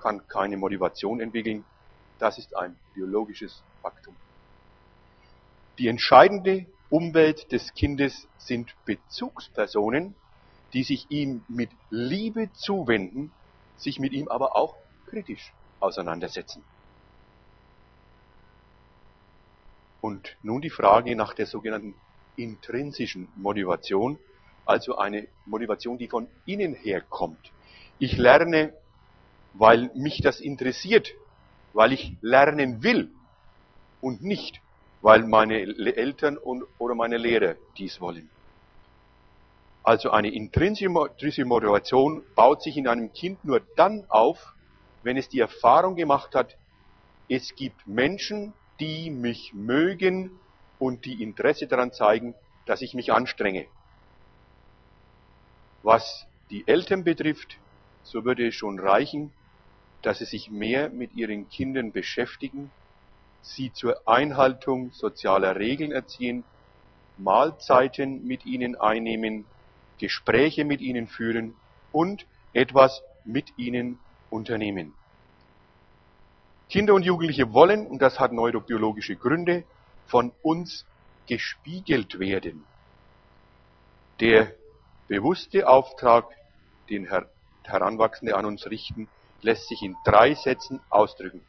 kann 0.00 0.26
keine 0.28 0.56
Motivation 0.56 1.20
entwickeln. 1.20 1.64
Das 2.18 2.38
ist 2.38 2.56
ein 2.56 2.76
biologisches 2.94 3.62
Faktum. 3.82 4.14
Die 5.78 5.88
entscheidende 5.88 6.66
Umwelt 6.90 7.50
des 7.52 7.74
Kindes 7.74 8.28
sind 8.38 8.74
Bezugspersonen, 8.84 10.14
die 10.72 10.82
sich 10.82 11.10
ihm 11.10 11.44
mit 11.48 11.70
Liebe 11.90 12.52
zuwenden, 12.52 13.32
sich 13.76 13.98
mit 13.98 14.12
ihm 14.12 14.28
aber 14.28 14.56
auch 14.56 14.76
kritisch 15.06 15.52
auseinandersetzen. 15.80 16.62
Und 20.00 20.36
nun 20.42 20.60
die 20.60 20.70
Frage 20.70 21.16
nach 21.16 21.34
der 21.34 21.46
sogenannten 21.46 21.94
intrinsischen 22.36 23.28
Motivation, 23.36 24.18
also 24.64 24.96
eine 24.98 25.26
Motivation, 25.46 25.98
die 25.98 26.08
von 26.08 26.28
innen 26.44 26.74
herkommt. 26.74 27.52
Ich 27.98 28.16
lerne, 28.16 28.72
weil 29.54 29.90
mich 29.94 30.20
das 30.20 30.40
interessiert, 30.40 31.08
weil 31.72 31.92
ich 31.92 32.12
lernen 32.20 32.82
will 32.82 33.10
und 34.00 34.22
nicht, 34.22 34.60
weil 35.06 35.22
meine 35.22 35.60
Eltern 35.60 36.36
und, 36.36 36.64
oder 36.80 36.96
meine 36.96 37.16
Lehrer 37.16 37.54
dies 37.78 38.00
wollen. 38.00 38.28
Also 39.84 40.10
eine 40.10 40.34
intrinsische 40.34 41.44
Motivation 41.44 42.24
baut 42.34 42.60
sich 42.64 42.76
in 42.76 42.88
einem 42.88 43.12
Kind 43.12 43.44
nur 43.44 43.60
dann 43.76 44.04
auf, 44.08 44.52
wenn 45.04 45.16
es 45.16 45.28
die 45.28 45.38
Erfahrung 45.38 45.94
gemacht 45.94 46.34
hat, 46.34 46.56
es 47.28 47.54
gibt 47.54 47.86
Menschen, 47.86 48.52
die 48.80 49.10
mich 49.10 49.52
mögen 49.54 50.40
und 50.80 51.04
die 51.04 51.22
Interesse 51.22 51.68
daran 51.68 51.92
zeigen, 51.92 52.34
dass 52.66 52.82
ich 52.82 52.94
mich 52.94 53.12
anstrenge. 53.12 53.68
Was 55.84 56.26
die 56.50 56.66
Eltern 56.66 57.04
betrifft, 57.04 57.58
so 58.02 58.24
würde 58.24 58.48
es 58.48 58.56
schon 58.56 58.80
reichen, 58.80 59.30
dass 60.02 60.18
sie 60.18 60.24
sich 60.24 60.50
mehr 60.50 60.88
mit 60.88 61.14
ihren 61.14 61.48
Kindern 61.48 61.92
beschäftigen 61.92 62.72
sie 63.54 63.72
zur 63.72 64.08
Einhaltung 64.08 64.92
sozialer 64.92 65.56
Regeln 65.56 65.92
erziehen, 65.92 66.44
Mahlzeiten 67.18 68.26
mit 68.26 68.44
ihnen 68.44 68.76
einnehmen, 68.76 69.44
Gespräche 69.98 70.64
mit 70.64 70.80
ihnen 70.80 71.06
führen 71.06 71.54
und 71.92 72.26
etwas 72.52 73.02
mit 73.24 73.56
ihnen 73.56 73.98
unternehmen. 74.30 74.94
Kinder 76.68 76.94
und 76.94 77.04
Jugendliche 77.04 77.52
wollen, 77.52 77.86
und 77.86 78.02
das 78.02 78.18
hat 78.18 78.32
neurobiologische 78.32 79.16
Gründe, 79.16 79.64
von 80.06 80.32
uns 80.42 80.84
gespiegelt 81.26 82.18
werden. 82.18 82.64
Der 84.20 84.52
bewusste 85.08 85.68
Auftrag, 85.68 86.24
den 86.90 87.08
Heranwachsende 87.64 88.36
an 88.36 88.44
uns 88.44 88.66
richten, 88.66 89.08
lässt 89.42 89.68
sich 89.68 89.82
in 89.82 89.96
drei 90.04 90.34
Sätzen 90.34 90.80
ausdrücken. 90.90 91.40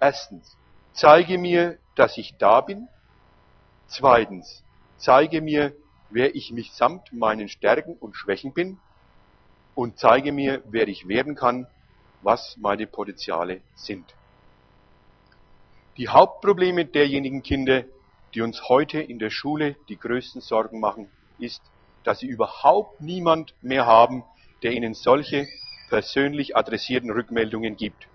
Erstens, 0.00 0.56
zeige 0.98 1.38
mir, 1.38 1.78
dass 1.94 2.18
ich 2.18 2.34
da 2.38 2.60
bin. 2.60 2.88
Zweitens, 3.86 4.64
zeige 4.96 5.40
mir, 5.40 5.72
wer 6.10 6.34
ich 6.34 6.50
mich 6.50 6.72
samt 6.72 7.12
meinen 7.12 7.48
Stärken 7.48 7.94
und 7.94 8.16
Schwächen 8.16 8.52
bin. 8.52 8.78
Und 9.76 9.98
zeige 9.98 10.32
mir, 10.32 10.62
wer 10.70 10.88
ich 10.88 11.06
werden 11.06 11.36
kann, 11.36 11.68
was 12.22 12.56
meine 12.56 12.88
Potenziale 12.88 13.60
sind. 13.76 14.12
Die 15.96 16.08
Hauptprobleme 16.08 16.84
derjenigen 16.84 17.42
Kinder, 17.44 17.84
die 18.34 18.40
uns 18.40 18.68
heute 18.68 19.00
in 19.00 19.20
der 19.20 19.30
Schule 19.30 19.76
die 19.88 19.98
größten 19.98 20.40
Sorgen 20.40 20.80
machen, 20.80 21.08
ist, 21.38 21.62
dass 22.02 22.18
sie 22.18 22.26
überhaupt 22.26 23.00
niemand 23.00 23.54
mehr 23.62 23.86
haben, 23.86 24.24
der 24.64 24.72
ihnen 24.72 24.94
solche 24.94 25.46
persönlich 25.90 26.56
adressierten 26.56 27.10
Rückmeldungen 27.10 27.76
gibt. 27.76 28.08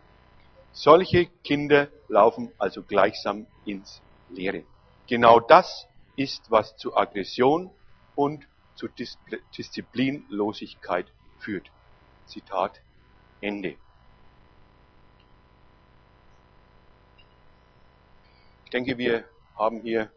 Solche 0.76 1.28
Kinder 1.44 1.90
laufen 2.08 2.52
also 2.58 2.82
gleichsam 2.82 3.46
ins 3.64 4.02
Leere. 4.30 4.64
Genau 5.08 5.40
das 5.40 5.86
ist, 6.16 6.50
was 6.50 6.76
zu 6.78 6.98
Aggression 6.98 7.70
und 8.16 8.48
zu 8.76 8.88
Disziplinlosigkeit 8.88 11.06
führt. 11.38 11.70
Zitat 12.26 12.82
Ende. 13.40 13.78
Ich 18.66 18.72
denke, 18.72 18.98
wir 18.98 19.26
haben 19.56 19.82
hier 19.82 20.12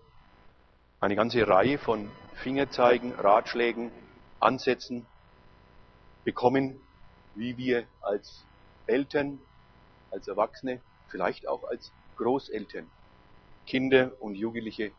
eine 1.00 1.16
ganze 1.16 1.46
Reihe 1.46 1.76
von 1.76 2.10
Fingerzeigen, 2.36 3.12
Ratschlägen, 3.12 3.92
Ansätzen 4.40 5.04
bekommen, 6.24 6.80
wie 7.34 7.58
wir 7.58 7.86
als 8.00 8.46
Eltern, 8.86 9.38
als 10.16 10.28
Erwachsene, 10.28 10.80
vielleicht 11.08 11.46
auch 11.46 11.64
als 11.64 11.92
Großeltern 12.16 12.90
Kinder 13.66 14.12
und 14.20 14.34
Jugendliche 14.34 14.90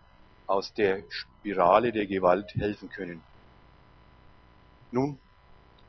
aus 0.45 0.73
der 0.73 1.03
Spirale 1.09 1.91
der 1.91 2.05
Gewalt 2.05 2.53
helfen 2.55 2.89
können. 2.89 3.21
Nun 4.91 5.19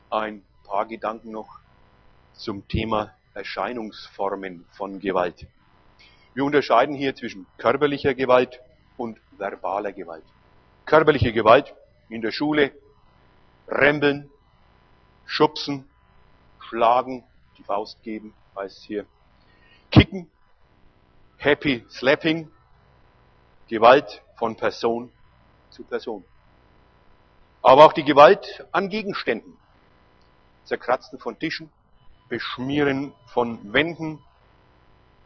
ein 0.09 0.43
paar 0.65 0.85
Gedanken 0.85 1.31
noch 1.31 1.59
zum 2.33 2.67
Thema 2.67 3.13
Erscheinungsformen 3.33 4.65
von 4.71 4.99
Gewalt. 4.99 5.45
Wir 6.33 6.43
unterscheiden 6.43 6.95
hier 6.95 7.15
zwischen 7.15 7.45
körperlicher 7.57 8.13
Gewalt 8.13 8.59
und 8.97 9.19
verbaler 9.37 9.93
Gewalt. 9.93 10.25
Körperliche 10.85 11.31
Gewalt 11.31 11.73
in 12.09 12.21
der 12.21 12.31
Schule, 12.31 12.71
Rempeln, 13.67 14.29
Schubsen, 15.25 15.87
Schlagen, 16.59 17.23
die 17.57 17.63
Faust 17.63 18.01
geben, 18.03 18.33
heißt 18.55 18.83
hier, 18.83 19.05
Kicken, 19.91 20.29
Happy 21.37 21.85
Slapping, 21.89 22.49
Gewalt 23.67 24.21
von 24.37 24.55
Person 24.55 25.11
zu 25.71 25.83
Person. 25.83 26.23
Aber 27.61 27.85
auch 27.85 27.93
die 27.93 28.03
Gewalt 28.03 28.65
an 28.71 28.89
Gegenständen. 28.89 29.57
Zerkratzen 30.65 31.19
von 31.19 31.39
Tischen, 31.39 31.69
Beschmieren 32.29 33.13
von 33.27 33.73
Wänden, 33.73 34.19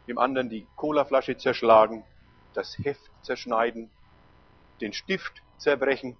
dem 0.08 0.18
anderen 0.18 0.48
die 0.48 0.66
Colaflasche 0.76 1.36
zerschlagen, 1.36 2.04
das 2.54 2.78
Heft 2.78 3.10
zerschneiden, 3.22 3.90
den 4.80 4.92
Stift 4.92 5.42
zerbrechen, 5.58 6.16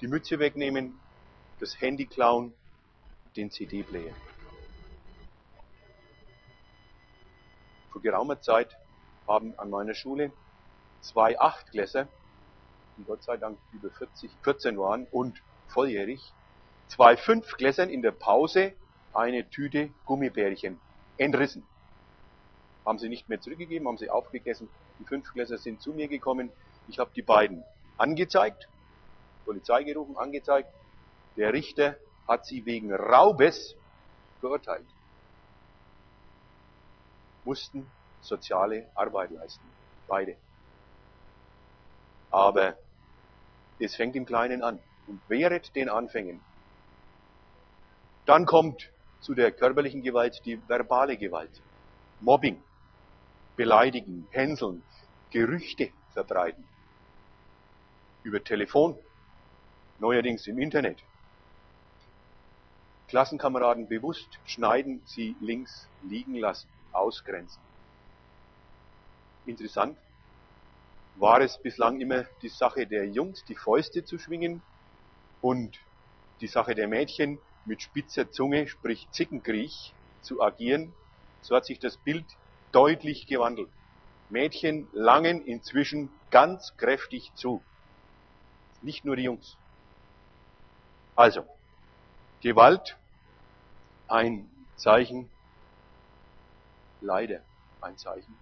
die 0.00 0.08
Mütze 0.08 0.38
wegnehmen, 0.38 0.98
das 1.58 1.78
Handy 1.80 2.06
klauen, 2.06 2.54
den 3.36 3.50
CD-Player. 3.50 4.14
Vor 7.90 8.02
geraumer 8.02 8.40
Zeit 8.40 8.76
haben 9.26 9.58
an 9.58 9.70
meiner 9.70 9.94
Schule 9.94 10.32
zwei 11.00 11.38
Achtklässer, 11.38 12.08
die 12.96 13.04
Gott 13.04 13.22
sei 13.22 13.36
Dank 13.36 13.58
über 13.72 13.90
40, 13.90 14.30
14 14.42 14.78
waren 14.78 15.06
und 15.10 15.42
volljährig, 15.68 16.32
zwei 16.88 17.16
Fünfklässern 17.16 17.88
in 17.88 18.02
der 18.02 18.12
Pause 18.12 18.74
eine 19.12 19.48
Tüte 19.48 19.90
Gummibärchen 20.04 20.80
entrissen. 21.16 21.66
Haben 22.84 22.98
sie 22.98 23.08
nicht 23.08 23.28
mehr 23.28 23.40
zurückgegeben, 23.40 23.88
haben 23.88 23.98
sie 23.98 24.10
aufgegessen. 24.10 24.68
Die 24.98 25.04
Fünfklässler 25.04 25.58
sind 25.58 25.80
zu 25.80 25.92
mir 25.92 26.08
gekommen. 26.08 26.50
Ich 26.88 26.98
habe 26.98 27.10
die 27.14 27.22
beiden 27.22 27.64
angezeigt, 27.98 28.68
Polizei 29.44 29.82
gerufen, 29.84 30.16
angezeigt. 30.16 30.68
Der 31.36 31.52
Richter 31.52 31.96
hat 32.26 32.46
sie 32.46 32.64
wegen 32.66 32.92
Raubes 32.92 33.74
verurteilt. 34.40 34.86
Mussten 37.44 37.90
soziale 38.20 38.86
Arbeit 38.94 39.30
leisten. 39.30 39.64
Beide. 40.06 40.36
Aber 42.30 42.76
es 43.78 43.96
fängt 43.96 44.16
im 44.16 44.26
Kleinen 44.26 44.62
an. 44.62 44.78
Und 45.06 45.20
wehret 45.28 45.74
den 45.74 45.88
Anfängen. 45.88 46.40
Dann 48.26 48.46
kommt 48.46 48.90
zu 49.20 49.34
der 49.34 49.50
körperlichen 49.50 50.02
Gewalt 50.02 50.40
die 50.44 50.60
verbale 50.68 51.16
Gewalt. 51.16 51.50
Mobbing, 52.20 52.62
beleidigen, 53.56 54.28
hänseln, 54.30 54.82
Gerüchte 55.30 55.90
verbreiten. 56.12 56.64
Über 58.22 58.44
Telefon, 58.44 58.96
neuerdings 59.98 60.46
im 60.46 60.58
Internet. 60.58 60.98
Klassenkameraden 63.08 63.88
bewusst 63.88 64.28
schneiden, 64.44 65.02
sie 65.06 65.34
links 65.40 65.88
liegen 66.02 66.36
lassen, 66.36 66.68
ausgrenzen. 66.92 67.60
Interessant, 69.46 69.96
war 71.16 71.40
es 71.40 71.58
bislang 71.58 72.00
immer 72.00 72.24
die 72.42 72.48
Sache 72.48 72.86
der 72.86 73.06
Jungs, 73.06 73.44
die 73.44 73.54
Fäuste 73.54 74.04
zu 74.04 74.18
schwingen 74.18 74.62
und 75.40 75.78
die 76.40 76.46
Sache 76.46 76.74
der 76.74 76.88
Mädchen 76.88 77.38
mit 77.64 77.82
spitzer 77.82 78.30
Zunge, 78.30 78.66
sprich 78.68 79.06
Zickenkriech, 79.10 79.92
zu 80.22 80.42
agieren. 80.42 80.94
So 81.42 81.56
hat 81.56 81.66
sich 81.66 81.78
das 81.78 81.96
Bild 81.96 82.24
deutlich 82.72 83.26
gewandelt. 83.26 83.68
Mädchen 84.30 84.88
langen 84.92 85.44
inzwischen 85.44 86.10
ganz 86.30 86.76
kräftig 86.76 87.32
zu. 87.34 87.62
Nicht 88.82 89.04
nur 89.04 89.16
die 89.16 89.24
Jungs. 89.24 89.56
Also, 91.16 91.44
Gewalt, 92.40 92.96
ein 94.08 94.48
Zeichen, 94.76 95.28
leider 97.00 97.40
ein 97.80 97.96
Zeichen 97.96 98.36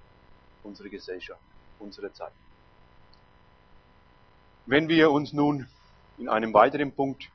unserer 0.62 0.88
Gesellschaft, 0.88 1.40
unserer 1.78 2.12
Zeit. 2.12 2.32
Wenn 4.66 4.88
wir 4.88 5.10
uns 5.10 5.32
nun 5.32 5.66
in 6.18 6.28
einem 6.28 6.52
weiteren 6.52 6.92
Punkt, 6.92 7.28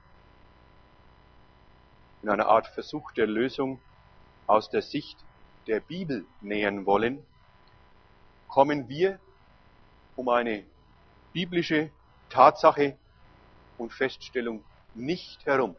in 2.21 2.29
einer 2.29 2.47
Art 2.47 2.67
Versuch 2.67 3.11
der 3.13 3.27
Lösung 3.27 3.79
aus 4.47 4.69
der 4.69 4.81
Sicht 4.81 5.17
der 5.67 5.79
Bibel 5.79 6.25
nähern 6.41 6.85
wollen, 6.85 7.25
kommen 8.47 8.87
wir 8.87 9.19
um 10.15 10.29
eine 10.29 10.63
biblische 11.33 11.89
Tatsache 12.29 12.97
und 13.77 13.91
Feststellung 13.91 14.63
nicht 14.93 15.45
herum. 15.45 15.75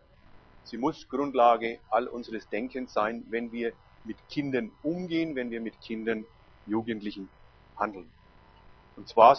Sie 0.64 0.76
muss 0.76 1.08
Grundlage 1.08 1.78
all 1.90 2.08
unseres 2.08 2.48
Denkens 2.48 2.92
sein, 2.92 3.24
wenn 3.30 3.52
wir 3.52 3.72
mit 4.04 4.16
Kindern 4.28 4.70
umgehen, 4.82 5.34
wenn 5.34 5.50
wir 5.50 5.60
mit 5.60 5.80
Kindern, 5.80 6.24
Jugendlichen 6.66 7.28
handeln. 7.76 8.10
Und 8.96 9.08
zwar 9.08 9.36